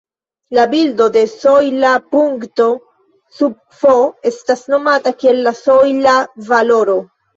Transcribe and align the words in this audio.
La 0.57 0.61
bildo 0.69 1.05
de 1.17 1.21
sojla 1.33 1.91
punkto 2.15 2.67
sub 3.41 3.59
"f" 3.83 3.93
estas 4.31 4.65
nomata 4.75 5.15
kiel 5.21 5.43
la 5.49 5.55
sojla 5.61 6.15
valoro. 6.51 6.99